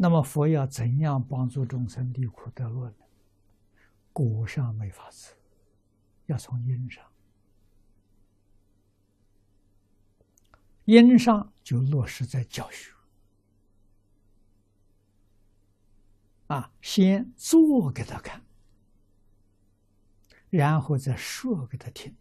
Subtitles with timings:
[0.00, 3.04] 那么佛要怎样帮助众生离苦得乐呢？
[4.12, 5.34] 果上没法子，
[6.26, 7.04] 要从因上。
[10.84, 12.92] 因上就落实在教学。
[16.46, 18.42] 啊，先做给他看，
[20.48, 22.16] 然后再说给他听，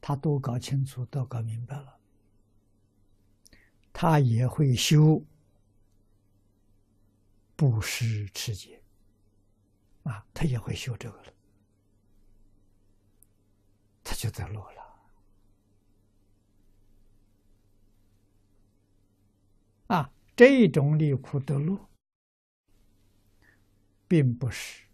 [0.00, 1.98] 他都搞清楚，都搞明白了，
[3.92, 5.22] 他也会修
[7.58, 8.80] 布施持戒，
[10.04, 11.32] 啊，他也会修这个了，
[14.04, 14.78] 他就得落了。
[19.88, 21.76] 啊，这种离苦得乐。
[24.10, 24.86] 并不是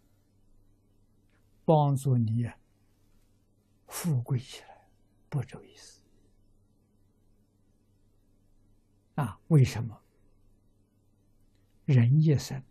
[1.64, 2.50] 帮助你
[3.86, 4.88] 富贵起来，
[5.28, 6.02] 不这意思
[9.14, 9.38] 啊？
[9.46, 10.03] 为什么？
[11.84, 12.62] 人一生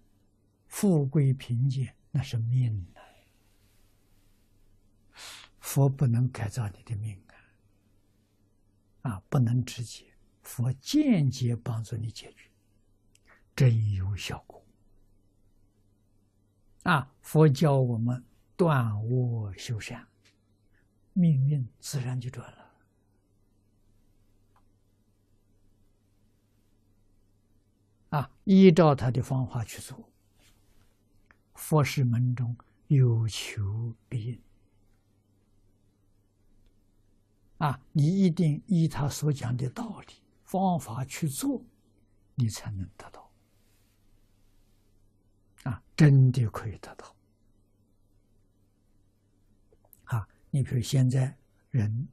[0.68, 3.02] 富贵贫贱那是命啊，
[5.60, 7.22] 佛不能改造你的命
[9.02, 10.06] 啊，啊，不能直接，
[10.42, 12.50] 佛间接帮助你解决，
[13.56, 14.64] 真有效果。
[16.84, 17.10] 啊！
[17.22, 18.22] 佛教我们
[18.58, 20.06] 断恶修善，
[21.14, 22.63] 命运自然就转了。
[28.14, 30.08] 啊，依照他的方法去做，
[31.56, 34.42] 佛事门中有求必应。
[37.58, 41.66] 啊，你一定依他所讲的道理方法去做，
[42.36, 43.32] 你才能得到。
[45.64, 47.16] 啊，真的可以得到。
[50.04, 51.36] 啊，你比如现在
[51.72, 52.08] 人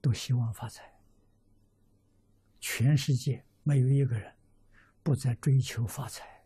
[0.00, 0.88] 都希望发财，
[2.60, 4.32] 全世界没有一个人
[5.02, 6.44] 不再追求发财，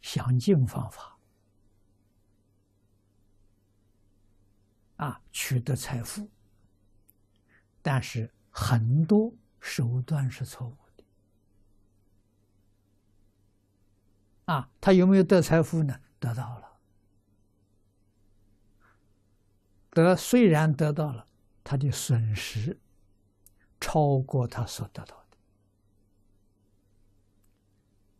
[0.00, 1.18] 想尽方法
[4.96, 6.28] 啊取得财富，
[7.80, 11.04] 但是很多手段是错误的。
[14.46, 16.00] 啊，他有没有得财富呢？
[16.18, 16.78] 得到了，
[19.90, 21.26] 得虽然得到了，
[21.62, 22.78] 他的损失
[23.80, 25.23] 超过他所得到的，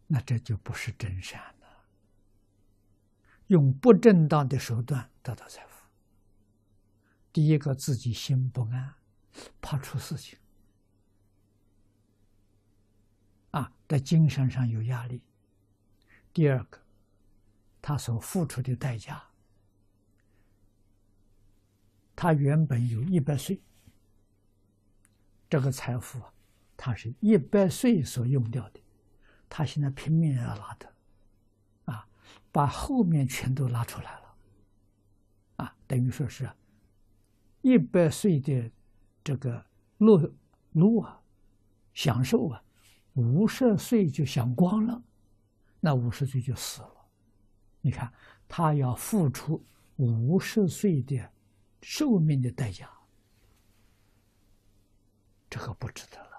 [0.06, 1.84] 那这就不是真善了。
[3.48, 5.84] 用不正当的手段得到财富，
[7.32, 8.94] 第一个自己心不安，
[9.60, 10.38] 怕出事情，
[13.50, 15.22] 啊，在精神上有压力。
[16.32, 16.81] 第二个，
[17.82, 19.22] 他所付出的代价，
[22.16, 23.62] 他原本有一百岁，
[25.50, 26.32] 这个财富啊，
[26.76, 28.81] 他是一百岁所用掉的，
[29.49, 30.93] 他现在拼命要拉的，
[31.84, 32.09] 啊，
[32.50, 34.37] 把后面全都拉出来了，
[35.56, 36.50] 啊，等于说是
[37.62, 38.71] 一百岁的
[39.22, 39.65] 这个
[39.99, 40.33] 乐
[40.72, 41.22] 乐啊，
[41.93, 42.62] 享受啊，
[43.15, 45.03] 五十岁就享光了。
[45.81, 47.06] 那五十岁就死了，
[47.81, 48.12] 你看
[48.49, 49.62] 他要付出
[49.97, 51.31] 五十岁的
[51.83, 52.91] 寿命的代价，
[55.50, 56.34] 这个不值得了。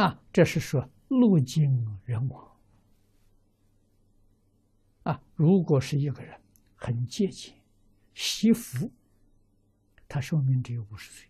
[0.00, 1.70] 啊，这是说路尽
[2.06, 2.50] 人亡。
[5.02, 6.40] 啊，如果是一个人
[6.74, 7.54] 很节俭、
[8.14, 8.90] 惜福，
[10.08, 11.28] 他寿命只有五十岁，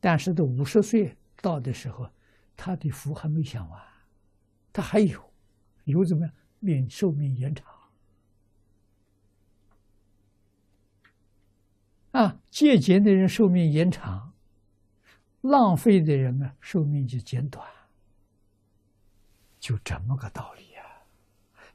[0.00, 2.08] 但是这五十岁到的时候，
[2.56, 3.82] 他的福还没享完。
[4.72, 5.22] 他还有，
[5.84, 6.34] 有怎么样？
[6.60, 7.66] 命寿命延长
[12.12, 12.40] 啊！
[12.50, 14.32] 节俭的人寿命延长，
[15.42, 17.68] 浪费的人呢，寿命就减短，
[19.62, 20.82] 就这么个道理呀。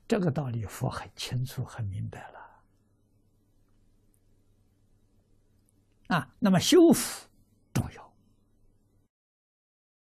[0.10, 2.50] 这个道理佛很清楚、很明白了
[6.08, 6.36] 啊。
[6.40, 7.27] 那么修复